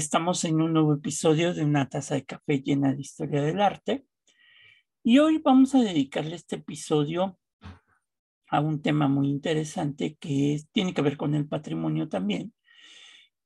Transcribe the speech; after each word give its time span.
Estamos 0.00 0.46
en 0.46 0.62
un 0.62 0.72
nuevo 0.72 0.94
episodio 0.94 1.52
de 1.52 1.62
una 1.62 1.86
taza 1.90 2.14
de 2.14 2.24
café 2.24 2.62
llena 2.62 2.94
de 2.94 3.02
historia 3.02 3.42
del 3.42 3.60
arte. 3.60 4.06
Y 5.04 5.18
hoy 5.18 5.36
vamos 5.44 5.74
a 5.74 5.82
dedicarle 5.82 6.36
este 6.36 6.56
episodio 6.56 7.38
a 8.48 8.60
un 8.60 8.80
tema 8.80 9.08
muy 9.08 9.28
interesante 9.28 10.16
que 10.18 10.58
tiene 10.72 10.94
que 10.94 11.02
ver 11.02 11.18
con 11.18 11.34
el 11.34 11.46
patrimonio 11.46 12.08
también, 12.08 12.54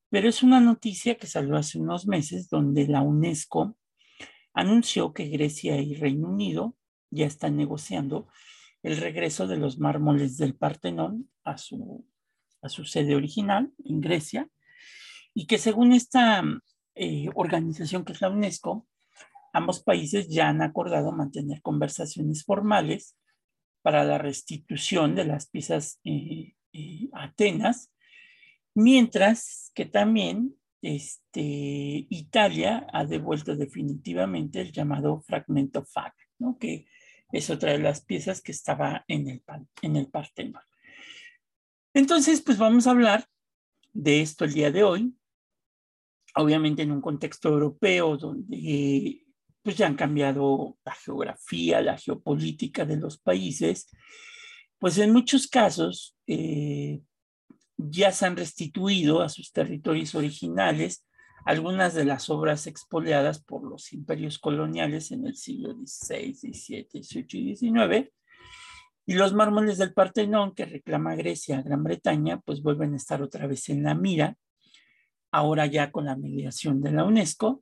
pero 0.09 0.29
es 0.29 0.43
una 0.43 0.61
noticia 0.61 1.15
que 1.15 1.27
salió 1.27 1.57
hace 1.57 1.77
unos 1.77 2.07
meses 2.07 2.47
donde 2.47 2.87
la 2.87 3.01
UNESCO 3.01 3.75
anunció 4.53 5.11
que 5.11 5.27
Grecia 5.27 5.81
y 5.81 5.95
Reino 5.95 6.29
Unido 6.29 6.77
ya 7.11 7.25
están 7.25 7.57
negociando 7.57 8.29
el 8.81 8.95
regreso 8.95 9.45
de 9.45 9.57
los 9.57 9.77
mármoles 9.77 10.37
del 10.37 10.55
Partenón 10.55 11.29
a 11.43 11.57
su, 11.57 12.07
a 12.61 12.69
su 12.69 12.85
sede 12.85 13.13
original 13.13 13.73
en 13.83 13.99
Grecia 13.99 14.49
y 15.35 15.45
que 15.45 15.57
según 15.59 15.91
esta 15.91 16.41
eh, 16.95 17.27
organización 17.35 18.05
que 18.05 18.13
es 18.13 18.21
la 18.21 18.29
UNESCO, 18.29 18.87
ambos 19.53 19.83
países 19.83 20.29
ya 20.29 20.47
han 20.47 20.61
acordado 20.61 21.11
mantener 21.11 21.61
conversaciones 21.61 22.45
formales 22.45 23.17
para 23.81 24.05
la 24.05 24.17
restitución 24.17 25.13
de 25.13 25.25
las 25.25 25.47
piezas 25.47 25.99
eh, 26.05 26.53
eh, 26.71 27.09
Atenas, 27.13 27.91
mientras 28.73 29.71
que 29.75 29.85
también 29.85 30.55
este, 30.81 32.07
Italia 32.09 32.87
ha 32.93 33.05
devuelto 33.05 33.57
definitivamente 33.57 34.61
el 34.61 34.71
llamado 34.71 35.21
fragmento 35.21 35.83
FAC, 35.83 36.13
¿no? 36.39 36.57
que 36.57 36.87
es 37.31 37.49
otra 37.49 37.73
de 37.73 37.79
las 37.79 38.05
piezas 38.05 38.41
que 38.41 38.53
estaba 38.53 39.03
en 39.09 39.27
el, 39.27 39.43
en 39.81 39.97
el 39.97 40.07
Partenón. 40.07 40.63
Entonces, 41.93 42.41
pues 42.41 42.57
vamos 42.57 42.87
a 42.87 42.91
hablar 42.91 43.25
de 43.91 44.21
esto 44.21 44.45
el 44.45 44.53
día 44.53 44.71
de 44.71 44.83
hoy, 44.83 45.13
obviamente 46.35 46.81
en 46.81 46.91
un 46.91 47.01
contexto 47.01 47.49
europeo 47.49 48.17
donde 48.17 49.21
pues 49.63 49.77
ya 49.77 49.87
han 49.87 49.95
cambiado 49.95 50.77
la 50.85 50.93
geografía, 50.93 51.81
la 51.81 51.97
geopolítica 51.97 52.85
de 52.85 52.97
los 52.97 53.17
países, 53.17 53.89
pues 54.77 54.97
en 54.99 55.11
muchos 55.11 55.47
casos 55.47 56.15
eh, 56.27 57.01
ya 57.77 58.11
se 58.11 58.27
han 58.27 58.37
restituido 58.37 59.21
a 59.21 59.29
sus 59.29 59.51
territorios 59.51 60.13
originales 60.13 61.07
algunas 61.45 61.93
de 61.93 62.05
las 62.05 62.29
obras 62.29 62.67
expoliadas 62.67 63.43
por 63.43 63.63
los 63.63 63.93
imperios 63.93 64.39
coloniales 64.39 65.11
en 65.11 65.25
el 65.25 65.35
siglo 65.35 65.73
XVI, 65.73 66.33
XVII, 66.33 66.87
XVIII 67.03 67.51
y 67.51 67.55
XIX. 67.55 68.11
Y 69.07 69.13
los 69.13 69.33
mármoles 69.33 69.77
del 69.77 69.93
Partenón 69.93 70.55
que 70.55 70.65
reclama 70.65 71.15
Grecia, 71.15 71.61
Gran 71.61 71.83
Bretaña, 71.83 72.39
pues 72.39 72.61
vuelven 72.61 72.93
a 72.93 72.97
estar 72.97 73.21
otra 73.21 73.45
vez 73.45 73.69
en 73.69 73.83
la 73.83 73.93
mira 73.93 74.37
ahora 75.35 75.65
ya 75.65 75.91
con 75.91 76.05
la 76.05 76.15
mediación 76.15 76.81
de 76.81 76.93
la 76.93 77.03
UNESCO 77.03 77.61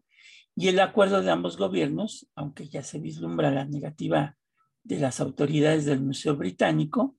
y 0.56 0.68
el 0.68 0.80
acuerdo 0.80 1.24
de 1.24 1.32
ambos 1.32 1.58
gobiernos, 1.58 2.28
aunque 2.36 2.70
ya 2.70 2.84
se 2.84 3.00
vislumbra 3.00 3.50
la 3.50 3.66
negativa 3.66 4.38
de 4.84 5.00
las 5.00 5.20
autoridades 5.20 5.86
del 5.86 6.00
Museo 6.00 6.36
Británico, 6.36 7.16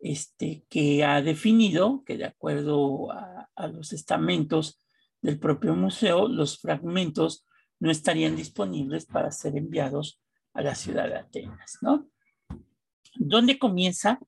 este, 0.00 0.64
que 0.68 1.04
ha 1.04 1.22
definido 1.22 2.02
que 2.04 2.16
de 2.16 2.24
acuerdo 2.24 3.12
a, 3.12 3.68
los 3.68 3.92
estamentos 3.92 4.84
del 5.22 5.38
propio 5.38 5.74
museo, 5.74 6.26
los 6.26 6.58
fragmentos 6.58 7.46
no 7.78 7.92
estarían 7.92 8.34
disponibles 8.34 9.06
para 9.06 9.30
ser 9.30 9.56
enviados 9.56 10.20
a 10.54 10.62
la 10.62 10.74
ciudad 10.74 11.08
de 11.08 11.18
Atenas, 11.18 11.78
¿no? 11.82 12.08
¿Dónde 13.14 13.58
comienza 13.58 14.18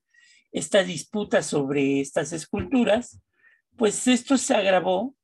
esta 0.53 0.85
disputa 0.85 1.43
sobre 1.43 2.01
estas 2.01 2.33
esculturas? 2.33 3.21
Pues 3.77 4.07
esto 4.07 4.37
se 4.37 4.55
agravó 4.55 5.17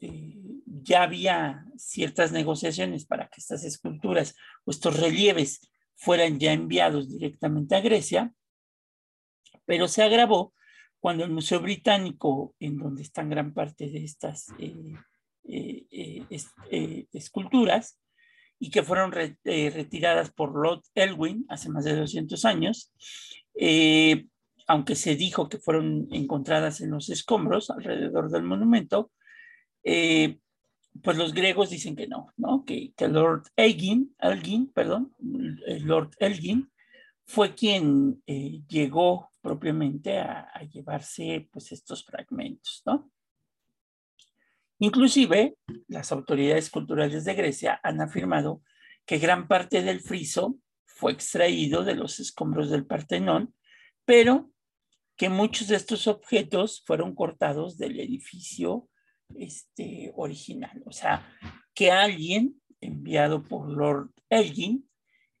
eh, 0.00 0.34
ya 0.66 1.02
había 1.02 1.64
ciertas 1.76 2.32
negociaciones 2.32 3.06
para 3.06 3.28
que 3.28 3.40
estas 3.40 3.64
esculturas 3.64 4.34
o 4.64 4.70
estos 4.70 4.98
relieves 4.98 5.60
fueran 5.94 6.38
ya 6.38 6.52
enviados 6.52 7.10
directamente 7.10 7.76
a 7.76 7.80
Grecia, 7.80 8.32
pero 9.64 9.88
se 9.88 10.02
agravó 10.02 10.52
cuando 10.98 11.24
el 11.24 11.30
Museo 11.30 11.60
Británico, 11.60 12.54
en 12.58 12.78
donde 12.78 13.02
están 13.02 13.30
gran 13.30 13.52
parte 13.52 13.90
de 13.90 14.04
estas 14.04 14.48
eh, 14.58 14.94
eh, 15.44 17.06
esculturas, 17.12 17.98
y 18.58 18.70
que 18.70 18.82
fueron 18.82 19.12
retiradas 19.12 20.30
por 20.30 20.54
Lord 20.54 20.82
Elwin 20.94 21.44
hace 21.48 21.68
más 21.68 21.84
de 21.84 21.96
200 21.96 22.44
años, 22.46 22.92
aunque 24.66 24.94
se 24.94 25.16
dijo 25.16 25.48
que 25.48 25.58
fueron 25.58 26.08
encontradas 26.12 26.80
en 26.80 26.90
los 26.90 27.10
escombros 27.10 27.70
alrededor 27.70 28.30
del 28.30 28.44
monumento, 28.44 29.10
eh, 29.84 30.38
pues 31.02 31.16
los 31.16 31.34
griegos 31.34 31.70
dicen 31.70 31.96
que 31.96 32.06
no, 32.06 32.32
¿no? 32.36 32.64
Que, 32.64 32.92
Lord 33.08 33.44
Elgin, 33.56 34.14
Elgin, 34.18 34.72
perdón, 34.72 35.14
Lord 35.18 36.10
Elgin 36.18 36.70
fue 37.26 37.54
quien 37.54 38.22
eh, 38.26 38.62
llegó 38.68 39.30
propiamente 39.40 40.18
a, 40.18 40.48
llevarse 40.72 41.48
pues 41.52 41.72
estos 41.72 42.04
fragmentos, 42.04 42.82
¿no? 42.86 43.10
Inclusive, 44.78 45.56
las 45.88 46.10
autoridades 46.12 46.70
culturales 46.70 47.24
de 47.24 47.34
Grecia 47.34 47.80
han 47.82 48.00
afirmado 48.00 48.62
que 49.06 49.18
gran 49.18 49.46
parte 49.46 49.82
del 49.82 50.00
friso 50.00 50.58
fue 50.84 51.12
extraído 51.12 51.84
de 51.84 51.94
los 51.94 52.20
escombros 52.20 52.70
del 52.70 52.86
Partenón, 52.86 53.54
pero 54.04 54.50
que 55.16 55.28
muchos 55.28 55.68
de 55.68 55.76
estos 55.76 56.06
objetos 56.06 56.82
fueron 56.84 57.14
cortados 57.14 57.78
del 57.78 58.00
edificio 58.00 58.88
este, 59.36 60.12
original. 60.16 60.82
O 60.86 60.92
sea, 60.92 61.26
que 61.74 61.90
alguien 61.90 62.60
enviado 62.80 63.42
por 63.42 63.68
Lord 63.68 64.10
Elgin 64.28 64.88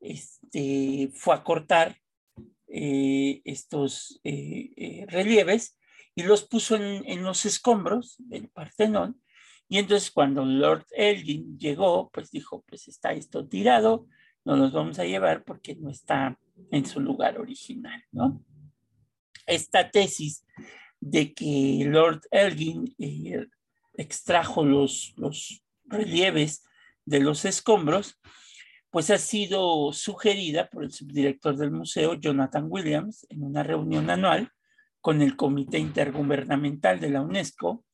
este, 0.00 1.10
fue 1.14 1.34
a 1.34 1.44
cortar 1.44 1.96
eh, 2.68 3.40
estos 3.44 4.20
eh, 4.24 4.72
eh, 4.76 5.06
relieves 5.08 5.78
y 6.14 6.22
los 6.22 6.44
puso 6.44 6.76
en, 6.76 7.22
los 7.22 7.44
escombros 7.44 8.16
del 8.18 8.48
Partenón. 8.48 9.20
Y 9.68 9.78
entonces 9.78 10.10
cuando 10.10 10.44
Lord 10.44 10.86
Elgin 10.90 11.58
llegó, 11.58 12.10
pues 12.10 12.30
dijo, 12.30 12.64
pues 12.68 12.88
está 12.88 13.12
esto 13.12 13.46
tirado, 13.46 14.06
no 14.44 14.56
los 14.56 14.72
vamos 14.72 14.98
a 14.98 15.04
llevar 15.04 15.44
porque 15.44 15.74
no 15.74 15.90
está 15.90 16.38
en 16.70 16.86
su 16.86 17.00
lugar 17.00 17.40
original, 17.40 18.04
¿no? 18.12 18.44
Esta 19.46 19.90
tesis 19.90 20.44
de 21.00 21.32
que 21.32 21.84
Lord 21.86 22.22
Elgin 22.30 22.94
extrajo 23.94 24.64
los, 24.64 25.14
los 25.16 25.62
relieves 25.84 26.64
de 27.04 27.20
los 27.20 27.44
escombros, 27.44 28.20
pues 28.90 29.10
ha 29.10 29.18
sido 29.18 29.92
sugerida 29.92 30.68
por 30.70 30.84
el 30.84 30.92
subdirector 30.92 31.56
del 31.56 31.72
museo, 31.72 32.14
Jonathan 32.14 32.66
Williams, 32.68 33.26
en 33.28 33.42
una 33.42 33.62
reunión 33.62 34.08
anual 34.08 34.50
con 35.00 35.20
el 35.20 35.36
Comité 35.36 35.78
Intergubernamental 35.78 37.00
de 37.00 37.10
la 37.10 37.20
UNESCO, 37.20 37.84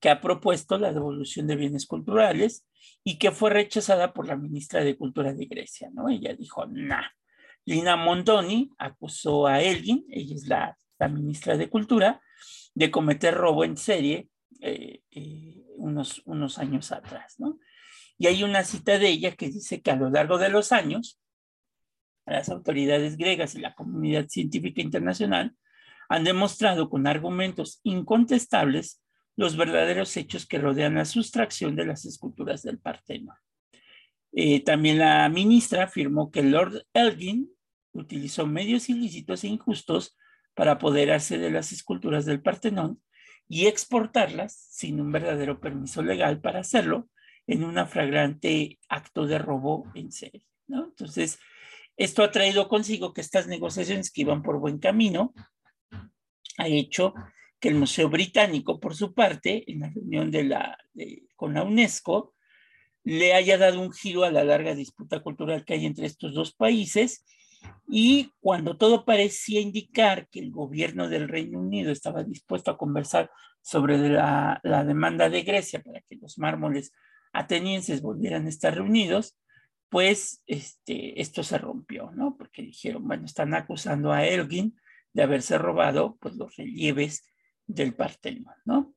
que 0.00 0.10
ha 0.10 0.20
propuesto 0.20 0.78
la 0.78 0.92
devolución 0.92 1.46
de 1.46 1.56
bienes 1.56 1.86
culturales 1.86 2.66
y 3.02 3.18
que 3.18 3.32
fue 3.32 3.50
rechazada 3.50 4.12
por 4.12 4.26
la 4.28 4.36
ministra 4.36 4.84
de 4.84 4.96
Cultura 4.96 5.32
de 5.32 5.46
Grecia, 5.46 5.90
¿no? 5.92 6.08
Ella 6.08 6.34
dijo, 6.34 6.66
no. 6.66 7.00
Lina 7.64 7.96
Mondoni 7.96 8.70
acusó 8.78 9.46
a 9.46 9.62
Elgin, 9.62 10.04
ella 10.10 10.34
es 10.34 10.46
la, 10.46 10.76
la 10.98 11.08
ministra 11.08 11.56
de 11.56 11.68
Cultura, 11.68 12.20
de 12.74 12.90
cometer 12.90 13.34
robo 13.34 13.64
en 13.64 13.76
serie 13.76 14.28
eh, 14.60 15.02
eh, 15.10 15.64
unos, 15.76 16.22
unos 16.24 16.58
años 16.58 16.92
atrás, 16.92 17.34
¿no? 17.38 17.58
Y 18.18 18.26
hay 18.26 18.44
una 18.44 18.64
cita 18.64 18.98
de 18.98 19.08
ella 19.08 19.32
que 19.32 19.48
dice 19.48 19.82
que 19.82 19.90
a 19.90 19.96
lo 19.96 20.10
largo 20.10 20.38
de 20.38 20.48
los 20.48 20.72
años, 20.72 21.20
las 22.26 22.48
autoridades 22.48 23.16
griegas 23.16 23.54
y 23.54 23.60
la 23.60 23.74
comunidad 23.74 24.28
científica 24.28 24.80
internacional 24.80 25.54
han 26.08 26.24
demostrado 26.24 26.88
con 26.88 27.06
argumentos 27.06 27.80
incontestables 27.82 29.02
los 29.36 29.56
verdaderos 29.56 30.16
hechos 30.16 30.46
que 30.46 30.58
rodean 30.58 30.94
la 30.94 31.04
sustracción 31.04 31.74
de 31.74 31.86
las 31.86 32.04
esculturas 32.04 32.62
del 32.62 32.78
Partenón. 32.78 33.36
Eh, 34.32 34.62
también 34.62 34.98
la 34.98 35.28
ministra 35.28 35.84
afirmó 35.84 36.30
que 36.30 36.42
Lord 36.42 36.86
Elgin 36.92 37.50
utilizó 37.92 38.46
medios 38.46 38.88
ilícitos 38.88 39.44
e 39.44 39.48
injustos 39.48 40.16
para 40.54 40.72
apoderarse 40.72 41.38
de 41.38 41.50
las 41.50 41.72
esculturas 41.72 42.24
del 42.26 42.42
Partenón 42.42 43.00
y 43.48 43.66
exportarlas 43.66 44.54
sin 44.54 45.00
un 45.00 45.12
verdadero 45.12 45.60
permiso 45.60 46.02
legal 46.02 46.40
para 46.40 46.60
hacerlo 46.60 47.08
en 47.46 47.64
un 47.64 47.86
flagrante 47.86 48.78
acto 48.88 49.26
de 49.26 49.38
robo 49.38 49.90
en 49.94 50.12
serie. 50.12 50.46
¿no? 50.66 50.86
Entonces, 50.86 51.38
esto 51.96 52.22
ha 52.22 52.30
traído 52.30 52.68
consigo 52.68 53.12
que 53.12 53.20
estas 53.20 53.46
negociaciones 53.46 54.10
que 54.10 54.22
iban 54.22 54.42
por 54.42 54.58
buen 54.58 54.78
camino 54.78 55.34
ha 56.58 56.66
hecho 56.68 57.14
que 57.60 57.68
el 57.68 57.76
Museo 57.76 58.08
Británico, 58.08 58.80
por 58.80 58.94
su 58.94 59.14
parte, 59.14 59.70
en 59.70 59.80
la 59.80 59.90
reunión 59.90 60.30
de 60.30 60.44
la, 60.44 60.78
con 61.36 61.54
la 61.54 61.62
UNESCO, 61.62 62.34
le 63.04 63.34
haya 63.34 63.58
dado 63.58 63.80
un 63.80 63.92
giro 63.92 64.24
a 64.24 64.30
la 64.30 64.44
larga 64.44 64.74
disputa 64.74 65.22
cultural 65.22 65.64
que 65.64 65.74
hay 65.74 65.86
entre 65.86 66.06
estos 66.06 66.34
dos 66.34 66.54
países 66.54 67.24
Y 67.86 68.32
cuando 68.40 68.76
todo 68.76 69.04
parecía 69.04 69.60
indicar 69.60 70.28
que 70.28 70.40
el 70.40 70.50
gobierno 70.50 71.08
del 71.08 71.28
Reino 71.28 71.60
Unido 71.60 71.92
estaba 71.92 72.24
dispuesto 72.24 72.70
a 72.70 72.78
conversar 72.78 73.30
sobre 73.62 73.98
la, 73.98 74.60
la 74.62 74.84
demanda 74.84 75.28
de 75.28 75.42
Grecia 75.42 75.82
para 75.82 76.00
que 76.00 76.16
los 76.16 76.38
mármoles 76.38 76.92
atenienses 77.32 78.02
volvieran 78.02 78.46
a 78.46 78.48
estar 78.48 78.74
reunidos, 78.74 79.36
pues 79.88 80.42
este, 80.46 81.20
esto 81.20 81.42
se 81.42 81.58
rompió, 81.58 82.10
¿no? 82.12 82.36
Porque 82.36 82.62
dijeron, 82.62 83.06
bueno, 83.06 83.26
están 83.26 83.54
acusando 83.54 84.12
a 84.12 84.26
Elgin 84.26 84.76
de 85.12 85.22
haberse 85.22 85.58
robado 85.58 86.16
pues, 86.20 86.34
los 86.34 86.56
relieves 86.56 87.24
del 87.66 87.94
Partenón, 87.94 88.54
¿no? 88.64 88.94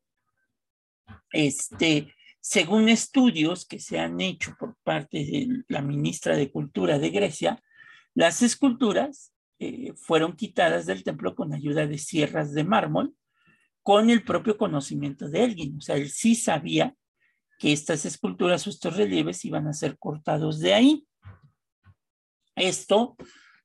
Este, 1.32 2.14
según 2.40 2.90
estudios 2.90 3.66
que 3.66 3.80
se 3.80 4.00
han 4.00 4.20
hecho 4.22 4.56
por 4.58 4.76
parte 4.84 5.20
de 5.20 5.64
la 5.68 5.82
ministra 5.82 6.36
de 6.36 6.52
Cultura 6.52 6.98
de 6.98 7.10
Grecia, 7.10 7.62
las 8.18 8.42
esculturas 8.42 9.32
eh, 9.60 9.94
fueron 9.96 10.36
quitadas 10.36 10.88
del 10.88 11.04
templo 11.04 11.36
con 11.36 11.54
ayuda 11.54 11.86
de 11.86 12.00
sierras 12.00 12.52
de 12.52 12.64
mármol, 12.64 13.14
con 13.84 14.10
el 14.10 14.24
propio 14.24 14.58
conocimiento 14.58 15.30
de 15.30 15.44
Elgin. 15.44 15.78
O 15.78 15.82
sea, 15.82 15.98
él 15.98 16.10
sí 16.10 16.34
sabía 16.34 16.96
que 17.60 17.72
estas 17.72 18.06
esculturas 18.06 18.66
o 18.66 18.72
estos 18.72 18.98
relieves 18.98 19.46
iban 19.46 19.68
a 19.68 19.74
ser 19.74 20.00
cortados 20.00 20.60
de 20.60 20.74
ahí. 20.74 21.08
Esto 22.56 23.16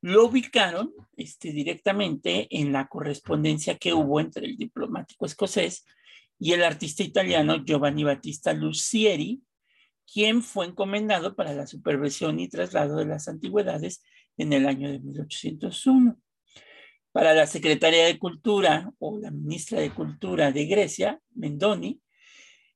lo 0.03 0.27
ubicaron 0.27 0.93
este, 1.17 1.51
directamente 1.51 2.47
en 2.51 2.73
la 2.73 2.89
correspondencia 2.89 3.79
que 3.79 3.95
hubo 3.95 4.21
entre 4.21 4.45
el 4.45 4.59
diplomático 4.59 5.25
escocés 5.25 5.87
y 6.39 6.53
el 6.53 6.63
artista 6.63 7.03
italiano 7.03 7.65
Giovanni 7.65 8.05
Battista 8.05 8.53
Lucieri, 8.53 9.41
quien 10.13 10.43
fue 10.43 10.67
encomendado 10.67 11.37
para 11.37 11.55
la 11.55 11.67
supervisión 11.67 12.39
y 12.39 12.49
traslado 12.49 12.97
de 12.97 13.07
las 13.07 13.29
antigüedades 13.29 14.03
en 14.37 14.53
el 14.53 14.67
año 14.67 14.91
de 14.91 14.99
1801. 14.99 16.19
Para 17.13 17.35
la 17.35 17.47
Secretaría 17.47 18.07
de 18.07 18.19
Cultura 18.19 18.91
o 18.99 19.19
la 19.19 19.31
ministra 19.31 19.81
de 19.81 19.91
Cultura 19.91 20.51
de 20.51 20.65
Grecia, 20.67 21.21
Mendoni, 21.35 22.01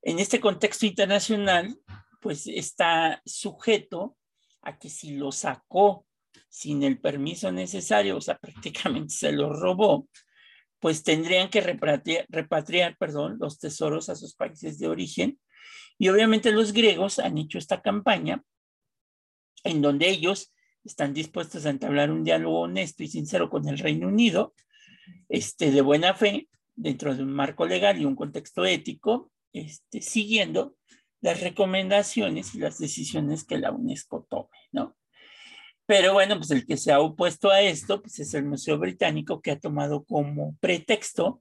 en 0.03 0.19
este 0.19 0.41
contexto 0.41 0.87
internacional, 0.87 1.77
pues 2.21 2.47
está 2.47 3.23
sujeto 3.25 4.17
a 4.63 4.79
que 4.79 4.89
si 4.89 5.17
lo 5.17 5.33
sacó 5.33 6.07
sin 6.49 6.83
el 6.83 7.01
permiso 7.01 7.51
necesario, 7.53 8.17
o 8.17 8.21
sea, 8.21 8.39
prácticamente 8.41 9.15
se 9.15 9.33
lo 9.33 9.53
robó, 9.53 10.09
pues 10.81 11.03
tendrían 11.03 11.49
que 11.49 11.61
repatriar, 11.61 12.27
repatriar 12.29 12.97
perdón, 12.99 13.39
los 13.41 13.59
tesoros 13.59 14.09
a 14.09 14.17
sus 14.17 14.35
países 14.35 14.79
de 14.79 14.89
origen. 14.89 15.41
Y 15.99 16.09
obviamente 16.09 16.53
los 16.53 16.73
griegos 16.73 17.19
han 17.19 17.39
hecho 17.39 17.59
esta 17.59 17.81
campaña 17.81 18.43
en 19.65 19.83
donde 19.83 20.09
ellos 20.09 20.53
están 20.87 21.13
dispuestos 21.13 21.67
a 21.67 21.71
entablar 21.71 22.11
un 22.11 22.25
diálogo 22.25 22.61
honesto 22.61 23.03
y 23.03 23.09
sincero 23.09 23.51
con 23.51 23.69
el 23.69 23.79
Reino 23.79 24.09
Unido, 24.09 24.55
este, 25.29 25.71
de 25.71 25.81
buena 25.81 26.15
fe, 26.15 26.49
dentro 26.75 27.15
de 27.15 27.23
un 27.23 27.33
marco 27.33 27.67
legal 27.67 28.01
y 28.01 28.05
un 28.05 28.15
contexto 28.15 28.65
ético, 28.65 29.31
este, 29.53 30.01
siguiendo 30.01 30.77
las 31.21 31.41
recomendaciones 31.41 32.55
y 32.55 32.59
las 32.59 32.79
decisiones 32.79 33.45
que 33.45 33.59
la 33.59 33.73
UNESCO 33.73 34.27
tome, 34.29 34.49
¿no? 34.73 34.97
Pero 35.87 36.13
bueno, 36.13 36.37
pues 36.37 36.51
el 36.51 36.67
que 36.67 36.77
se 36.77 36.93
ha 36.93 37.01
opuesto 37.01 37.51
a 37.51 37.63
esto, 37.63 38.03
pues 38.03 38.19
es 38.19 38.35
el 38.35 38.45
Museo 38.45 38.79
Británico 38.79 39.41
que 39.41 39.53
ha 39.53 39.61
tomado 39.61 40.05
como 40.05 40.57
pretexto 40.61 41.41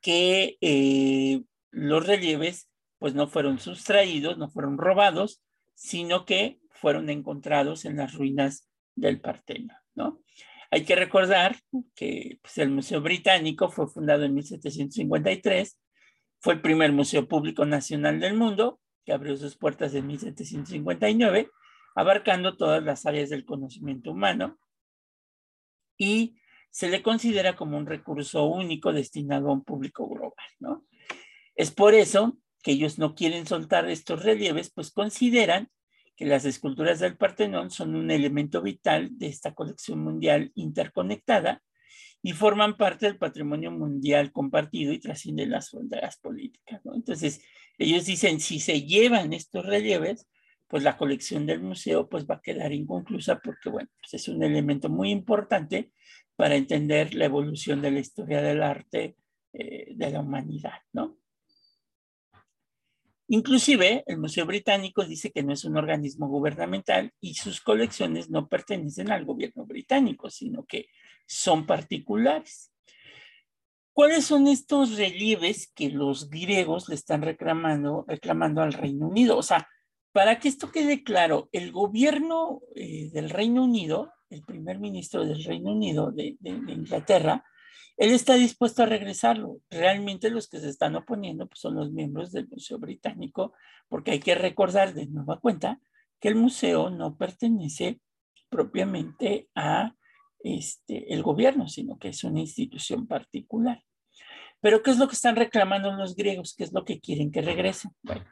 que 0.00 0.56
eh, 0.60 1.42
los 1.70 2.06
relieves 2.06 2.68
pues 2.98 3.14
no 3.14 3.28
fueron 3.28 3.58
sustraídos, 3.58 4.38
no 4.38 4.48
fueron 4.48 4.78
robados, 4.78 5.42
sino 5.74 6.24
que 6.24 6.58
fueron 6.76 7.10
encontrados 7.10 7.84
en 7.84 7.96
las 7.96 8.14
ruinas 8.14 8.68
del 8.94 9.20
Partenón, 9.20 9.76
¿no? 9.94 10.22
Hay 10.70 10.84
que 10.84 10.96
recordar 10.96 11.56
que 11.94 12.38
pues, 12.42 12.58
el 12.58 12.70
Museo 12.70 13.00
Británico 13.00 13.68
fue 13.70 13.88
fundado 13.88 14.24
en 14.24 14.34
1753, 14.34 15.78
fue 16.40 16.54
el 16.54 16.60
primer 16.60 16.92
museo 16.92 17.28
público 17.28 17.64
nacional 17.64 18.20
del 18.20 18.34
mundo, 18.34 18.80
que 19.04 19.12
abrió 19.12 19.36
sus 19.36 19.56
puertas 19.56 19.94
en 19.94 20.06
1759, 20.06 21.50
abarcando 21.94 22.56
todas 22.56 22.82
las 22.82 23.06
áreas 23.06 23.30
del 23.30 23.44
conocimiento 23.44 24.10
humano, 24.10 24.58
y 25.96 26.36
se 26.70 26.88
le 26.88 27.02
considera 27.02 27.56
como 27.56 27.78
un 27.78 27.86
recurso 27.86 28.44
único 28.44 28.92
destinado 28.92 29.48
a 29.48 29.52
un 29.52 29.64
público 29.64 30.06
global, 30.08 30.46
¿no? 30.58 30.84
Es 31.54 31.70
por 31.70 31.94
eso 31.94 32.36
que 32.62 32.72
ellos 32.72 32.98
no 32.98 33.14
quieren 33.14 33.46
soltar 33.46 33.88
estos 33.88 34.24
relieves, 34.24 34.70
pues 34.70 34.90
consideran 34.90 35.70
que 36.16 36.24
las 36.24 36.44
esculturas 36.44 37.00
del 37.00 37.16
Partenón 37.16 37.70
son 37.70 37.94
un 37.94 38.10
elemento 38.10 38.62
vital 38.62 39.10
de 39.18 39.26
esta 39.26 39.54
colección 39.54 40.02
mundial 40.02 40.50
interconectada 40.54 41.62
y 42.22 42.32
forman 42.32 42.76
parte 42.76 43.06
del 43.06 43.18
patrimonio 43.18 43.70
mundial 43.70 44.32
compartido 44.32 44.92
y 44.92 44.98
trascienden 44.98 45.50
las 45.50 45.70
fronteras 45.70 46.18
políticas. 46.18 46.80
Entonces, 46.94 47.42
ellos 47.78 48.06
dicen, 48.06 48.40
si 48.40 48.58
se 48.58 48.82
llevan 48.82 49.32
estos 49.32 49.64
relieves, 49.66 50.26
pues 50.66 50.82
la 50.82 50.96
colección 50.96 51.46
del 51.46 51.60
museo 51.60 52.08
pues 52.08 52.26
va 52.26 52.36
a 52.36 52.40
quedar 52.40 52.72
inconclusa 52.72 53.38
porque, 53.38 53.68
bueno, 53.68 53.88
pues 54.00 54.14
es 54.14 54.28
un 54.28 54.42
elemento 54.42 54.88
muy 54.88 55.10
importante 55.10 55.92
para 56.34 56.56
entender 56.56 57.14
la 57.14 57.26
evolución 57.26 57.80
de 57.82 57.90
la 57.90 58.00
historia 58.00 58.42
del 58.42 58.62
arte 58.62 59.16
eh, 59.52 59.94
de 59.94 60.10
la 60.10 60.20
humanidad, 60.20 60.80
¿no? 60.92 61.18
Inclusive, 63.28 64.04
el 64.06 64.18
Museo 64.18 64.46
Británico 64.46 65.04
dice 65.04 65.32
que 65.32 65.42
no 65.42 65.52
es 65.52 65.64
un 65.64 65.76
organismo 65.76 66.28
gubernamental 66.28 67.12
y 67.20 67.34
sus 67.34 67.60
colecciones 67.60 68.30
no 68.30 68.48
pertenecen 68.48 69.10
al 69.10 69.24
gobierno 69.24 69.66
británico, 69.66 70.30
sino 70.30 70.64
que 70.64 70.86
son 71.26 71.66
particulares. 71.66 72.72
¿Cuáles 73.92 74.26
son 74.26 74.46
estos 74.46 74.96
relieves 74.96 75.72
que 75.74 75.90
los 75.90 76.30
griegos 76.30 76.88
le 76.88 76.94
están 76.94 77.22
reclamando, 77.22 78.04
al 78.06 78.72
Reino 78.72 79.08
Unido? 79.08 79.36
O 79.36 79.42
sea, 79.42 79.68
para 80.12 80.38
que 80.38 80.48
esto 80.48 80.70
quede 80.70 81.02
claro, 81.02 81.48
el 81.50 81.72
gobierno 81.72 82.60
eh, 82.76 83.10
del 83.12 83.30
Reino 83.30 83.64
Unido, 83.64 84.12
el 84.30 84.42
primer 84.42 84.78
ministro 84.78 85.24
del 85.24 85.42
Reino 85.42 85.72
Unido 85.72 86.12
de 86.12 86.36
Inglaterra, 86.42 87.44
él 87.96 88.12
está 88.12 88.34
dispuesto 88.34 88.82
a 88.82 88.86
regresarlo. 88.86 89.60
Realmente 89.70 90.30
los 90.30 90.48
que 90.48 90.60
se 90.60 90.68
están 90.68 90.96
oponiendo 90.96 91.46
pues, 91.46 91.60
son 91.60 91.74
los 91.74 91.92
miembros 91.92 92.32
del 92.32 92.48
Museo 92.48 92.78
Británico, 92.78 93.54
porque 93.88 94.12
hay 94.12 94.20
que 94.20 94.34
recordar 94.34 94.94
de 94.94 95.06
nueva 95.06 95.40
cuenta 95.40 95.80
que 96.20 96.28
el 96.28 96.34
museo 96.34 96.90
no 96.90 97.16
pertenece 97.16 98.00
propiamente 98.48 99.48
a 99.54 99.94
este, 100.40 101.12
el 101.12 101.22
gobierno, 101.22 101.68
sino 101.68 101.98
que 101.98 102.08
es 102.08 102.22
una 102.24 102.40
institución 102.40 103.06
particular. 103.06 103.82
Pero 104.60 104.82
¿qué 104.82 104.90
es 104.90 104.98
lo 104.98 105.08
que 105.08 105.14
están 105.14 105.36
reclamando 105.36 105.92
los 105.92 106.16
griegos? 106.16 106.54
¿Qué 106.56 106.64
es 106.64 106.72
lo 106.72 106.84
que 106.84 107.00
quieren 107.00 107.30
que 107.30 107.42
regresen? 107.42 107.92
Bueno, 108.02 108.24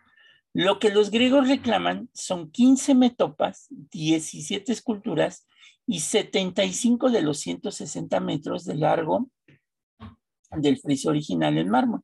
lo 0.52 0.78
que 0.78 0.90
los 0.90 1.10
griegos 1.10 1.48
reclaman 1.48 2.08
son 2.14 2.50
15 2.50 2.94
metopas, 2.94 3.66
17 3.70 4.72
esculturas 4.72 5.46
y 5.86 6.00
75 6.00 7.10
de 7.10 7.22
los 7.22 7.40
160 7.40 8.20
metros 8.20 8.64
de 8.64 8.76
largo 8.76 9.30
del 10.56 10.78
friso 10.78 11.10
original 11.10 11.58
en 11.58 11.68
mármol, 11.68 12.02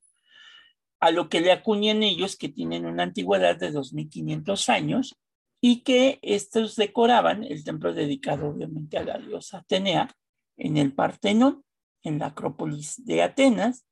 a 1.01 1.11
lo 1.11 1.29
que 1.29 1.41
le 1.41 1.53
acuñan 1.53 2.03
ellos 2.03 2.37
que 2.37 2.49
tienen 2.49 2.87
una 2.87 3.05
antigüedad 3.05 3.57
de 3.57 3.71
2500 3.71 4.69
años 4.69 5.19
y 5.61 5.83
que 5.83 6.19
estos 6.23 6.77
decoraban 6.77 7.45
el 7.45 7.65
templo 7.65 7.93
dedicado 7.93 8.49
obviamente 8.49 8.99
a 8.99 9.05
la 9.05 9.19
diosa 9.19 9.59
Atenea 9.59 10.15
en 10.57 10.77
el 10.77 10.93
Partenón, 10.93 11.65
en 12.03 12.19
la 12.19 12.27
Acrópolis 12.27 13.05
de 13.05 13.23
Atenas, 13.23 13.87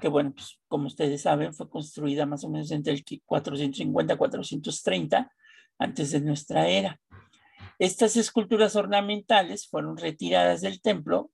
que 0.00 0.08
bueno, 0.08 0.32
pues 0.32 0.60
como 0.68 0.86
ustedes 0.86 1.22
saben, 1.22 1.52
fue 1.52 1.68
construida 1.68 2.26
más 2.26 2.44
o 2.44 2.48
menos 2.48 2.70
entre 2.70 2.92
el 2.92 3.04
450 3.24 4.16
430 4.16 5.32
antes 5.78 6.10
de 6.12 6.20
nuestra 6.20 6.68
era. 6.68 7.00
Estas 7.78 8.16
esculturas 8.16 8.76
ornamentales 8.76 9.68
fueron 9.68 9.96
retiradas 9.96 10.60
del 10.60 10.80
templo 10.80 11.30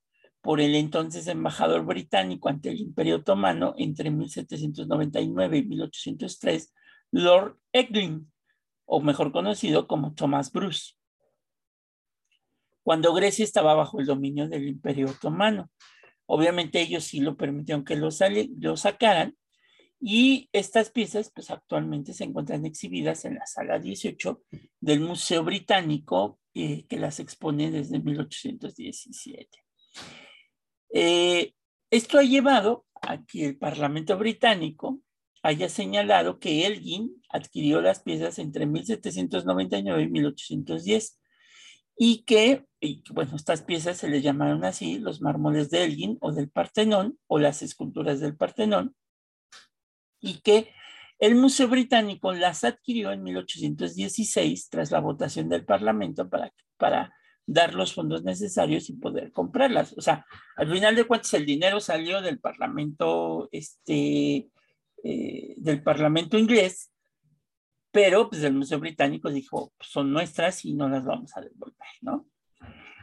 por 0.46 0.60
el 0.60 0.76
entonces 0.76 1.26
embajador 1.26 1.84
británico 1.84 2.48
ante 2.48 2.68
el 2.68 2.78
Imperio 2.78 3.16
Otomano 3.16 3.74
entre 3.78 4.12
1799 4.12 5.58
y 5.58 5.64
1803, 5.64 6.72
Lord 7.10 7.58
Eglin, 7.72 8.30
o 8.84 9.00
mejor 9.00 9.32
conocido 9.32 9.88
como 9.88 10.14
Thomas 10.14 10.52
Bruce, 10.52 10.94
cuando 12.84 13.12
Grecia 13.12 13.44
estaba 13.44 13.74
bajo 13.74 13.98
el 13.98 14.06
dominio 14.06 14.48
del 14.48 14.68
Imperio 14.68 15.10
Otomano. 15.10 15.68
Obviamente 16.26 16.80
ellos 16.80 17.02
sí 17.02 17.18
lo 17.18 17.36
permitieron 17.36 17.84
que 17.84 17.96
lo, 17.96 18.12
sacaran 18.12 19.36
y 19.98 20.48
estas 20.52 20.90
piezas 20.90 21.32
pues 21.34 21.50
actualmente 21.50 22.12
se 22.12 22.22
encuentran 22.22 22.64
exhibidas 22.64 23.24
en 23.24 23.34
la 23.34 23.46
sala 23.46 23.80
18 23.80 24.42
del 24.78 25.00
Museo 25.00 25.42
Británico 25.42 26.38
eh, 26.54 26.86
que 26.86 27.00
las 27.00 27.18
expone 27.18 27.72
desde 27.72 27.98
1817. 27.98 29.66
Eh, 30.92 31.52
esto 31.90 32.18
ha 32.18 32.22
llevado 32.22 32.86
a 33.02 33.24
que 33.24 33.46
el 33.46 33.58
Parlamento 33.58 34.16
británico 34.18 35.00
haya 35.42 35.68
señalado 35.68 36.38
que 36.38 36.66
Elgin 36.66 37.22
adquirió 37.28 37.80
las 37.80 38.00
piezas 38.00 38.38
entre 38.38 38.66
1799 38.66 40.02
y 40.02 40.08
1810 40.08 41.20
y 41.98 42.24
que 42.24 42.66
y 42.86 43.02
bueno, 43.10 43.36
estas 43.36 43.62
piezas 43.62 43.98
se 43.98 44.08
les 44.08 44.22
llamaron 44.22 44.64
así, 44.64 44.98
los 44.98 45.20
mármoles 45.20 45.70
de 45.70 45.84
Elgin 45.84 46.18
o 46.20 46.32
del 46.32 46.50
Partenón 46.50 47.18
o 47.26 47.38
las 47.38 47.62
esculturas 47.62 48.20
del 48.20 48.36
Partenón, 48.36 48.94
y 50.20 50.40
que 50.40 50.72
el 51.18 51.34
Museo 51.34 51.68
Británico 51.68 52.32
las 52.32 52.64
adquirió 52.64 53.12
en 53.12 53.22
1816 53.22 54.68
tras 54.68 54.90
la 54.90 55.00
votación 55.00 55.48
del 55.48 55.64
Parlamento 55.64 56.28
para, 56.28 56.52
para 56.76 57.14
dar 57.46 57.74
los 57.74 57.94
fondos 57.94 58.24
necesarios 58.24 58.90
y 58.90 58.94
poder 58.94 59.30
comprarlas. 59.32 59.94
O 59.96 60.00
sea, 60.00 60.26
al 60.56 60.70
final 60.70 60.96
de 60.96 61.04
cuentas 61.04 61.32
el 61.34 61.46
dinero 61.46 61.80
salió 61.80 62.20
del 62.20 62.40
Parlamento, 62.40 63.48
este, 63.52 64.50
eh, 65.04 65.54
del 65.56 65.82
Parlamento 65.82 66.36
inglés, 66.36 66.92
pero 67.92 68.28
pues 68.28 68.42
el 68.42 68.52
Museo 68.52 68.80
Británico 68.80 69.30
dijo, 69.30 69.72
pues, 69.78 69.90
son 69.90 70.12
nuestras 70.12 70.64
y 70.64 70.74
no 70.74 70.88
las 70.88 71.04
vamos 71.04 71.36
a 71.36 71.40
devolver, 71.40 71.88
¿no? 72.02 72.26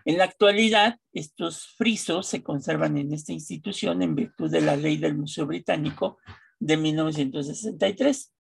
En 0.06 0.18
la 0.18 0.26
actualidad, 0.26 1.00
estos 1.14 1.68
frisos 1.78 2.28
se 2.28 2.44
conservan 2.44 2.98
en 2.98 3.14
esta 3.14 3.32
institución 3.32 4.02
en 4.02 4.16
virtud 4.16 4.52
de 4.52 4.60
la 4.60 4.76
ley 4.76 4.98
del 4.98 5.16
Museo 5.16 5.46
Británico 5.46 6.18
de 6.60 6.76
1963, 6.76 8.34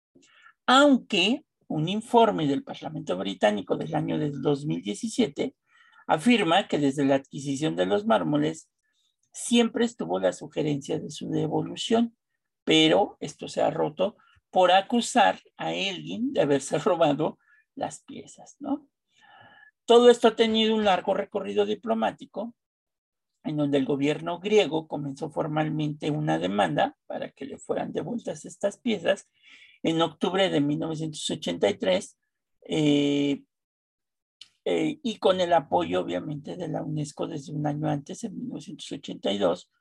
aunque 0.65 1.46
un 1.67 1.88
informe 1.88 2.48
del 2.48 2.63
Parlamento 2.63 3.15
Británico 3.15 3.77
del 3.77 3.93
año 3.93 4.17
del 4.17 4.41
2017 4.41 5.53
afirma 6.11 6.67
que 6.67 6.77
desde 6.77 7.05
la 7.05 7.15
adquisición 7.15 7.77
de 7.77 7.85
los 7.85 8.05
mármoles 8.05 8.69
siempre 9.31 9.85
estuvo 9.85 10.19
la 10.19 10.33
sugerencia 10.33 10.99
de 10.99 11.09
su 11.09 11.29
devolución, 11.29 12.17
pero 12.65 13.15
esto 13.21 13.47
se 13.47 13.61
ha 13.61 13.69
roto 13.69 14.17
por 14.49 14.73
acusar 14.73 15.39
a 15.55 15.67
alguien 15.67 16.33
de 16.33 16.41
haberse 16.41 16.77
robado 16.79 17.39
las 17.75 18.03
piezas, 18.03 18.57
¿no? 18.59 18.89
Todo 19.85 20.09
esto 20.09 20.27
ha 20.27 20.35
tenido 20.35 20.75
un 20.75 20.83
largo 20.83 21.13
recorrido 21.13 21.65
diplomático 21.65 22.53
en 23.45 23.55
donde 23.55 23.77
el 23.77 23.85
gobierno 23.85 24.39
griego 24.39 24.89
comenzó 24.89 25.31
formalmente 25.31 26.11
una 26.11 26.39
demanda 26.39 26.97
para 27.07 27.31
que 27.31 27.45
le 27.45 27.57
fueran 27.57 27.93
devueltas 27.93 28.43
estas 28.43 28.77
piezas. 28.77 29.29
En 29.81 30.01
octubre 30.01 30.49
de 30.49 30.59
1983, 30.59 32.17
eh, 32.67 33.43
eh, 34.63 34.99
y 35.01 35.17
con 35.17 35.41
el 35.41 35.53
apoyo 35.53 36.01
obviamente 36.01 36.55
de 36.55 36.67
la 36.67 36.83
UNESCO 36.83 37.27
desde 37.27 37.53
un 37.53 37.65
año 37.65 37.87
antes, 37.89 38.23
en 38.23 38.37
1982, 38.37 39.71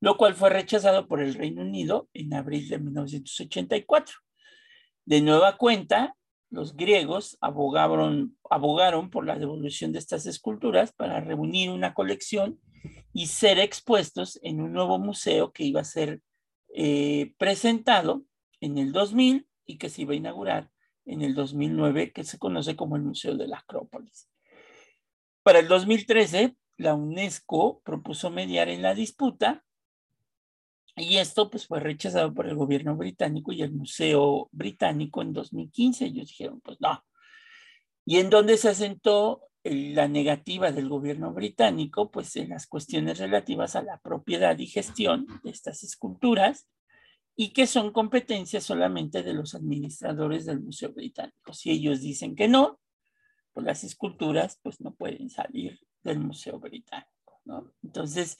lo 0.00 0.16
cual 0.16 0.34
fue 0.34 0.50
rechazado 0.50 1.06
por 1.06 1.20
el 1.20 1.34
Reino 1.34 1.62
Unido 1.62 2.08
en 2.14 2.34
abril 2.34 2.68
de 2.68 2.78
1984. 2.78 4.16
De 5.04 5.20
nueva 5.20 5.56
cuenta, 5.58 6.16
los 6.50 6.76
griegos 6.76 7.36
abogaron, 7.40 8.36
abogaron 8.50 9.10
por 9.10 9.26
la 9.26 9.38
devolución 9.38 9.92
de 9.92 9.98
estas 9.98 10.26
esculturas 10.26 10.92
para 10.92 11.20
reunir 11.20 11.70
una 11.70 11.94
colección 11.94 12.58
y 13.12 13.26
ser 13.26 13.58
expuestos 13.58 14.38
en 14.42 14.60
un 14.60 14.72
nuevo 14.72 14.98
museo 14.98 15.52
que 15.52 15.64
iba 15.64 15.80
a 15.80 15.84
ser 15.84 16.20
eh, 16.74 17.34
presentado 17.38 18.24
en 18.60 18.78
el 18.78 18.92
2000 18.92 19.46
y 19.66 19.78
que 19.78 19.88
se 19.88 20.02
iba 20.02 20.14
a 20.14 20.16
inaugurar 20.16 20.70
en 21.04 21.22
el 21.22 21.34
2009, 21.34 22.12
que 22.12 22.24
se 22.24 22.38
conoce 22.38 22.76
como 22.76 22.96
el 22.96 23.02
Museo 23.02 23.36
de 23.36 23.48
la 23.48 23.58
Acrópolis. 23.58 24.28
Para 25.42 25.58
el 25.58 25.68
2013, 25.68 26.56
la 26.76 26.94
UNESCO 26.94 27.80
propuso 27.84 28.30
mediar 28.30 28.68
en 28.68 28.82
la 28.82 28.94
disputa 28.94 29.64
y 30.96 31.16
esto 31.16 31.50
pues 31.50 31.66
fue 31.66 31.80
rechazado 31.80 32.34
por 32.34 32.46
el 32.46 32.54
gobierno 32.54 32.96
británico 32.96 33.52
y 33.52 33.62
el 33.62 33.72
Museo 33.72 34.48
Británico 34.52 35.22
en 35.22 35.32
2015. 35.32 36.06
Ellos 36.06 36.28
dijeron, 36.28 36.60
pues 36.60 36.78
no. 36.80 37.02
Y 38.04 38.18
en 38.18 38.28
donde 38.30 38.58
se 38.58 38.68
asentó 38.68 39.42
la 39.64 40.08
negativa 40.08 40.70
del 40.70 40.88
gobierno 40.88 41.32
británico, 41.32 42.10
pues 42.10 42.34
en 42.36 42.50
las 42.50 42.66
cuestiones 42.66 43.18
relativas 43.18 43.74
a 43.76 43.82
la 43.82 43.98
propiedad 43.98 44.58
y 44.58 44.66
gestión 44.66 45.26
de 45.44 45.50
estas 45.50 45.82
esculturas 45.82 46.66
y 47.36 47.52
que 47.52 47.66
son 47.66 47.92
competencias 47.92 48.64
solamente 48.64 49.22
de 49.22 49.32
los 49.32 49.54
administradores 49.54 50.44
del 50.46 50.60
Museo 50.60 50.92
Británico. 50.92 51.52
Si 51.52 51.70
ellos 51.70 52.00
dicen 52.00 52.36
que 52.36 52.48
no, 52.48 52.78
pues 53.52 53.66
las 53.66 53.84
esculturas 53.84 54.58
pues 54.62 54.80
no 54.80 54.94
pueden 54.94 55.30
salir 55.30 55.80
del 56.02 56.18
Museo 56.18 56.58
Británico. 56.58 57.08
Entonces, 57.82 58.38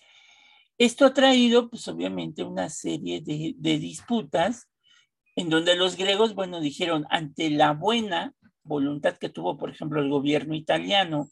esto 0.79 1.07
ha 1.07 1.15
traído 1.15 1.71
pues 1.71 1.87
obviamente 1.89 2.43
una 2.43 2.69
serie 2.69 3.21
de, 3.21 3.55
de 3.57 3.79
disputas 3.79 4.69
en 5.37 5.49
donde 5.49 5.77
los 5.77 5.97
griegos, 5.97 6.35
bueno, 6.35 6.61
dijeron 6.61 7.07
ante 7.09 7.51
la 7.51 7.73
buena 7.73 8.35
voluntad 8.63 9.17
que 9.17 9.31
tuvo, 9.31 9.57
por 9.57 9.71
ejemplo, 9.71 10.01
el 10.01 10.11
gobierno 10.11 10.55
italiano 10.55 11.31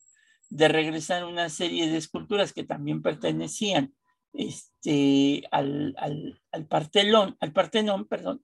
de 0.48 0.68
regresar 0.68 1.24
una 1.24 1.48
serie 1.48 1.88
de 1.88 1.96
esculturas 1.96 2.52
que 2.52 2.64
también 2.64 3.02
pertenecían 3.02 3.94
este, 4.32 5.42
al, 5.50 5.94
al, 5.98 6.40
al, 6.52 6.66
Partelón, 6.66 7.36
al 7.40 7.52
Partenón, 7.52 8.06
perdón, 8.06 8.42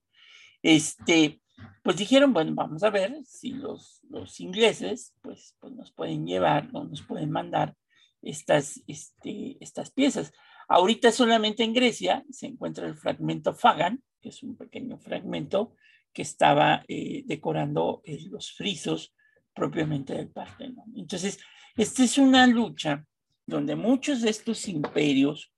este, 0.61 1.41
pues 1.83 1.97
dijeron, 1.97 2.33
bueno, 2.33 2.53
vamos 2.53 2.83
a 2.83 2.89
ver 2.89 3.23
si 3.25 3.51
los, 3.51 4.01
ingleses 4.39 5.13
pues, 5.21 5.55
pues 5.59 5.73
nos 5.73 5.91
pueden 5.91 6.25
llevar 6.25 6.69
o 6.73 6.83
nos 6.83 7.01
pueden 7.01 7.31
mandar 7.31 7.75
estas, 8.21 8.81
este, 8.87 9.57
estas 9.61 9.91
piezas. 9.91 10.33
Ahorita 10.67 11.11
solamente 11.11 11.63
en 11.63 11.73
Grecia 11.73 12.25
se 12.29 12.47
encuentra 12.47 12.87
el 12.87 12.95
fragmento 12.95 13.53
Fagan, 13.53 14.03
que 14.21 14.29
es 14.29 14.43
un 14.43 14.57
pequeño 14.57 14.97
fragmento 14.97 15.75
que 16.13 16.23
estaba 16.23 16.83
eh, 16.87 17.23
decorando 17.25 18.01
eh, 18.03 18.19
los 18.29 18.51
frisos 18.51 19.15
propiamente 19.53 20.13
del 20.13 20.29
Partenón. 20.29 20.91
Entonces, 20.95 21.39
esta 21.75 22.03
es 22.03 22.17
una 22.17 22.47
lucha 22.47 23.05
donde 23.45 23.75
muchos 23.75 24.21
de 24.21 24.29
estos 24.29 24.67
imperios, 24.67 25.53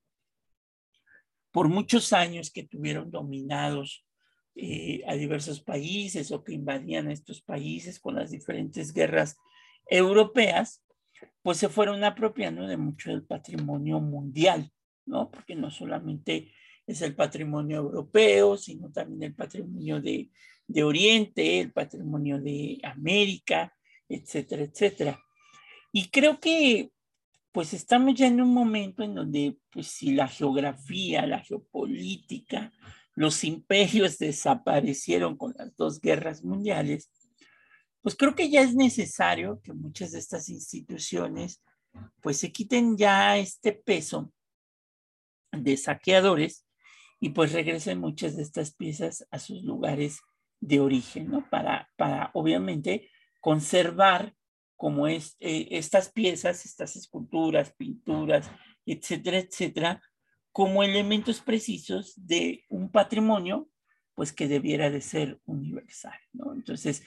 por 1.51 1.67
muchos 1.69 2.13
años 2.13 2.51
que 2.51 2.63
tuvieron 2.63 3.11
dominados 3.11 4.05
eh, 4.55 5.03
a 5.07 5.13
diversos 5.15 5.61
países 5.61 6.31
o 6.31 6.43
que 6.43 6.53
invadían 6.53 7.09
estos 7.09 7.41
países 7.41 7.99
con 7.99 8.15
las 8.15 8.31
diferentes 8.31 8.93
guerras 8.93 9.37
europeas, 9.87 10.83
pues 11.41 11.57
se 11.57 11.69
fueron 11.69 12.03
apropiando 12.03 12.67
de 12.67 12.77
mucho 12.77 13.09
del 13.09 13.23
patrimonio 13.23 13.99
mundial, 13.99 14.71
¿no? 15.05 15.31
Porque 15.31 15.55
no 15.55 15.71
solamente 15.71 16.51
es 16.85 17.01
el 17.01 17.15
patrimonio 17.15 17.77
europeo, 17.77 18.57
sino 18.57 18.91
también 18.91 19.23
el 19.23 19.35
patrimonio 19.35 20.01
de, 20.01 20.29
de 20.67 20.83
Oriente, 20.83 21.61
el 21.61 21.71
patrimonio 21.71 22.39
de 22.39 22.79
América, 22.83 23.73
etcétera, 24.07 24.63
etcétera. 24.63 25.23
Y 25.91 26.09
creo 26.09 26.39
que 26.39 26.91
pues 27.51 27.73
estamos 27.73 28.13
ya 28.15 28.27
en 28.27 28.41
un 28.41 28.53
momento 28.53 29.03
en 29.03 29.15
donde 29.15 29.57
pues 29.71 29.87
si 29.87 30.11
la 30.13 30.27
geografía, 30.27 31.25
la 31.25 31.39
geopolítica, 31.39 32.71
los 33.15 33.43
imperios 33.43 34.17
desaparecieron 34.17 35.35
con 35.37 35.53
las 35.57 35.75
dos 35.75 35.99
guerras 35.99 36.43
mundiales, 36.43 37.11
pues 38.01 38.15
creo 38.15 38.35
que 38.35 38.49
ya 38.49 38.61
es 38.61 38.75
necesario 38.75 39.61
que 39.61 39.73
muchas 39.73 40.11
de 40.11 40.19
estas 40.19 40.49
instituciones 40.49 41.61
pues 42.21 42.37
se 42.37 42.51
quiten 42.51 42.97
ya 42.97 43.37
este 43.37 43.73
peso 43.73 44.31
de 45.51 45.75
saqueadores 45.75 46.65
y 47.19 47.29
pues 47.29 47.51
regresen 47.51 47.99
muchas 47.99 48.37
de 48.37 48.43
estas 48.43 48.73
piezas 48.73 49.27
a 49.31 49.39
sus 49.39 49.63
lugares 49.63 50.21
de 50.61 50.79
origen, 50.79 51.31
¿no? 51.31 51.49
Para, 51.49 51.89
para 51.97 52.31
obviamente 52.33 53.09
conservar 53.41 54.35
como 54.79 55.09
es, 55.09 55.35
eh, 55.41 55.67
estas 55.71 56.09
piezas, 56.09 56.65
estas 56.65 56.95
esculturas, 56.95 57.73
pinturas, 57.73 58.49
etcétera, 58.85 59.39
etcétera, 59.39 60.01
como 60.53 60.83
elementos 60.83 61.41
precisos 61.41 62.13
de 62.15 62.63
un 62.69 62.89
patrimonio, 62.89 63.69
pues 64.15 64.31
que 64.31 64.47
debiera 64.47 64.89
de 64.89 65.01
ser 65.01 65.37
universal, 65.43 66.17
¿no? 66.31 66.53
Entonces, 66.53 67.03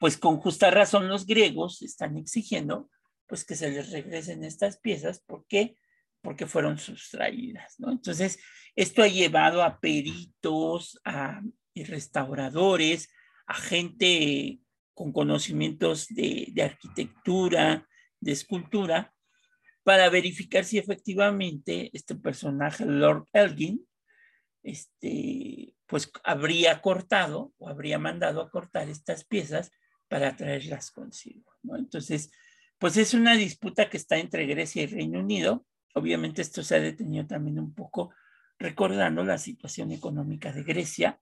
pues 0.00 0.16
con 0.16 0.38
justa 0.38 0.70
razón 0.70 1.06
los 1.06 1.26
griegos 1.26 1.82
están 1.82 2.16
exigiendo, 2.16 2.88
pues 3.26 3.44
que 3.44 3.56
se 3.56 3.70
les 3.70 3.90
regresen 3.90 4.42
estas 4.42 4.78
piezas, 4.78 5.20
¿por 5.20 5.44
qué? 5.46 5.76
Porque 6.22 6.46
fueron 6.46 6.78
sustraídas, 6.78 7.74
¿no? 7.78 7.92
Entonces, 7.92 8.38
esto 8.74 9.02
ha 9.02 9.08
llevado 9.08 9.62
a 9.62 9.80
peritos, 9.80 10.98
a 11.04 11.42
restauradores, 11.74 13.10
a 13.46 13.54
gente 13.54 14.61
con 14.94 15.12
conocimientos 15.12 16.08
de, 16.08 16.52
arquitectura, 16.62 17.88
de 18.20 18.32
escultura, 18.32 19.14
para 19.82 20.08
verificar 20.10 20.64
si 20.64 20.78
efectivamente 20.78 21.90
este 21.92 22.14
personaje, 22.14 22.84
Lord 22.84 23.26
Elgin, 23.32 23.86
este, 24.62 25.74
pues 25.86 26.10
habría 26.22 26.80
cortado 26.80 27.52
o 27.58 27.68
habría 27.68 27.98
mandado 27.98 28.40
a 28.40 28.50
cortar 28.50 28.88
estas 28.88 29.24
piezas 29.24 29.72
para 30.08 30.36
traerlas 30.36 30.90
consigo. 30.90 31.52
Entonces, 31.76 32.30
pues 32.78 32.96
es 32.96 33.14
una 33.14 33.34
disputa 33.34 33.88
que 33.88 33.96
está 33.96 34.18
entre 34.18 34.46
Grecia 34.46 34.82
y 34.82 34.86
Reino 34.86 35.20
Unido. 35.20 35.66
Obviamente 35.94 36.42
esto 36.42 36.62
se 36.62 36.76
ha 36.76 36.80
detenido 36.80 37.26
también 37.26 37.58
un 37.58 37.74
poco 37.74 38.14
recordando 38.58 39.24
la 39.24 39.38
situación 39.38 39.90
económica 39.90 40.52
de 40.52 40.62
Grecia 40.62 41.20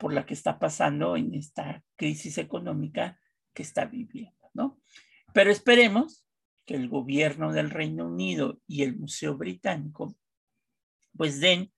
por 0.00 0.14
la 0.14 0.24
que 0.24 0.32
está 0.32 0.58
pasando 0.58 1.14
en 1.14 1.34
esta 1.34 1.84
crisis 1.94 2.38
económica 2.38 3.20
que 3.52 3.62
está 3.62 3.84
viviendo, 3.84 4.50
¿no? 4.54 4.80
Pero 5.34 5.50
esperemos 5.50 6.26
que 6.64 6.74
el 6.74 6.88
gobierno 6.88 7.52
del 7.52 7.68
Reino 7.68 8.06
Unido 8.06 8.62
y 8.66 8.82
el 8.82 8.96
Museo 8.96 9.36
Británico 9.36 10.16
pues 11.14 11.38
den 11.38 11.70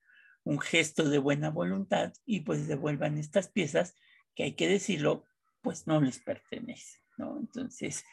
un 0.45 0.57
gesto 0.59 1.09
de 1.09 1.17
buena 1.17 1.49
voluntad 1.49 2.13
y 2.25 2.41
pues 2.41 2.65
devuelvan 2.65 3.17
estas 3.17 3.49
piezas 3.49 3.93
que 4.35 4.43
hay 4.43 4.53
que 4.53 4.69
decirlo, 4.69 5.25
pues 5.61 5.85
no 5.85 5.99
les 5.99 6.19
pertenecen, 6.19 7.01
¿no? 7.17 7.37
Entonces, 7.37 8.05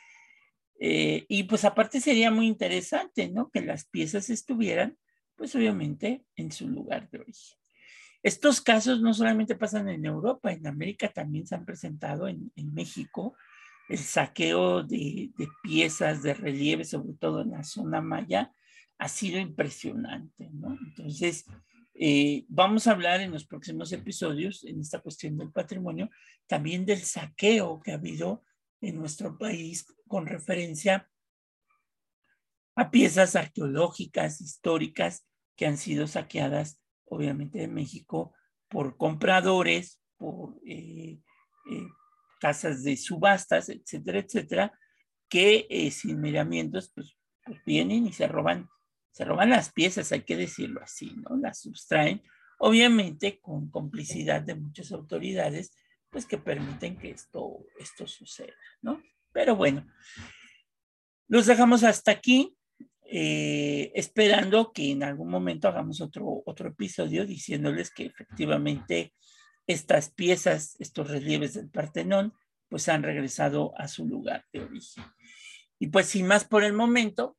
eh, 0.81 1.25
y 1.29 1.45
pues 1.45 1.65
aparte 1.65 2.01
sería 2.01 2.33
muy 2.33 2.49
interesante, 2.49 3.29
¿no? 3.29 3.49
Que 3.51 3.61
las 3.61 3.85
piezas 3.85 4.29
estuvieran, 4.29 4.99
pues 5.37 5.55
obviamente, 5.55 6.25
en 6.35 6.51
su 6.51 6.69
lugar 6.69 7.09
de 7.11 7.21
origen. 7.21 7.60
Estos 8.23 8.61
casos 8.61 9.01
no 9.01 9.15
solamente 9.15 9.55
pasan 9.55 9.89
en 9.89 10.05
Europa, 10.05 10.53
en 10.53 10.67
América 10.67 11.11
también 11.11 11.47
se 11.47 11.55
han 11.55 11.65
presentado 11.65 12.29
en, 12.29 12.53
México. 12.73 13.35
El 13.89 13.99
saqueo 13.99 14.83
de, 14.83 15.31
piezas 15.63 16.23
de 16.23 16.35
relieve, 16.35 16.85
sobre 16.85 17.15
todo 17.15 17.41
en 17.41 17.53
la 17.53 17.65
zona 17.65 18.01
maya, 18.01 18.53
ha 18.99 19.09
sido 19.09 19.39
impresionante. 19.39 20.45
Entonces, 20.45 21.47
eh, 21.95 22.45
vamos 22.49 22.87
a 22.87 22.93
hablar 22.93 23.21
en 23.21 23.33
los 23.33 23.47
próximos 23.47 23.91
episodios, 23.93 24.65
en 24.65 24.81
esta 24.81 25.01
cuestión 25.01 25.39
del 25.39 25.51
patrimonio, 25.51 26.11
también 26.47 26.85
del 26.85 27.01
saqueo 27.01 27.81
que 27.81 27.93
ha 27.93 27.95
habido 27.95 28.45
en 28.83 28.97
nuestro 28.97 29.39
país 29.39 29.87
con 30.07 30.27
referencia 30.27 31.11
a 32.75 32.91
piezas 32.91 33.35
arqueológicas, 33.37 34.41
históricas, 34.41 35.27
que 35.57 35.67
han 35.67 35.77
sido 35.77 36.07
saqueadas 36.07 36.80
obviamente 37.11 37.59
de 37.59 37.69
México, 37.69 38.33
por 38.69 38.97
compradores, 38.97 40.01
por 40.17 40.57
eh, 40.65 41.19
eh, 41.71 41.89
casas 42.41 42.83
de 42.85 42.97
subastas, 42.97 43.69
etcétera, 43.69 44.21
etcétera, 44.21 44.79
que 45.29 45.67
eh, 45.69 45.91
sin 45.91 46.21
miramientos, 46.21 46.91
pues, 46.95 47.17
pues, 47.45 47.59
vienen 47.65 48.07
y 48.07 48.13
se 48.13 48.27
roban, 48.29 48.69
se 49.11 49.25
roban 49.25 49.51
las 49.51 49.73
piezas, 49.73 50.13
hay 50.13 50.23
que 50.23 50.37
decirlo 50.37 50.81
así, 50.83 51.15
¿no? 51.17 51.37
Las 51.37 51.61
sustraen, 51.61 52.23
obviamente 52.59 53.41
con 53.41 53.71
complicidad 53.71 54.41
de 54.43 54.55
muchas 54.55 54.93
autoridades, 54.93 55.77
pues 56.11 56.27
que 56.27 56.39
permiten 56.39 56.97
que 56.97 57.11
esto, 57.11 57.67
esto 57.79 58.07
suceda, 58.07 58.55
¿no? 58.83 59.03
Pero 59.33 59.57
bueno, 59.57 59.87
los 61.29 61.47
dejamos 61.47 61.85
hasta 61.85 62.11
aquí. 62.11 62.57
Eh, 63.13 63.91
esperando 63.97 64.73
que 64.73 64.93
en 64.93 65.03
algún 65.03 65.31
momento 65.31 65.67
hagamos 65.67 66.01
otro, 66.01 66.45
otro 66.47 66.69
episodio 66.69 67.27
diciéndoles 67.27 67.91
que 67.91 68.07
efectivamente 68.07 69.13
estas 69.67 70.11
piezas, 70.11 70.77
estos 70.79 71.11
relieves 71.11 71.55
del 71.55 71.69
Partenón, 71.69 72.33
pues 72.69 72.89
han 72.89 73.03
regresado 73.03 73.73
a 73.77 73.89
su 73.89 74.07
lugar 74.07 74.45
de 74.53 74.61
origen. 74.61 75.05
Y 75.81 75.89
pues 75.89 76.07
sin 76.07 76.29
más 76.29 76.45
por 76.45 76.63
el 76.63 76.73
momento, 76.73 77.37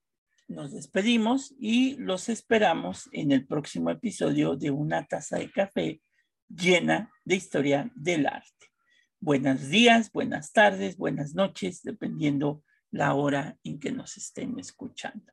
nos 0.50 0.74
despedimos 0.74 1.56
y 1.58 1.96
los 1.96 2.28
esperamos 2.28 3.08
en 3.14 3.32
el 3.32 3.48
próximo 3.48 3.92
episodio 3.92 4.58
de 4.58 4.72
Una 4.72 5.06
taza 5.06 5.38
de 5.38 5.50
café 5.50 6.02
llena 6.50 7.10
de 7.24 7.36
historia 7.36 7.90
del 7.96 8.28
arte. 8.28 8.74
Buenos 9.22 9.70
días, 9.70 10.12
buenas 10.12 10.52
tardes, 10.52 10.98
buenas 10.98 11.34
noches, 11.34 11.82
dependiendo 11.82 12.62
la 12.90 13.14
hora 13.14 13.58
en 13.64 13.80
que 13.80 13.94
nos 13.94 14.18
estén 14.18 14.60
escuchando. 14.60 15.32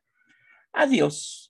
Adiós. 0.73 1.49